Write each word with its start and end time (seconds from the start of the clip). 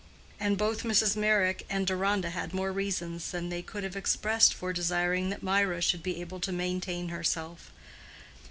And 0.39 0.57
both 0.57 0.81
Mrs. 0.81 1.15
Meyrick 1.15 1.63
and 1.69 1.85
Deronda 1.85 2.31
had 2.31 2.55
more 2.55 2.71
reasons 2.71 3.29
than 3.29 3.49
they 3.49 3.61
could 3.61 3.83
have 3.83 3.95
expressed 3.95 4.51
for 4.51 4.73
desiring 4.73 5.29
that 5.29 5.43
Mirah 5.43 5.79
should 5.83 6.01
be 6.01 6.19
able 6.21 6.39
to 6.39 6.51
maintain 6.51 7.09
herself. 7.09 7.71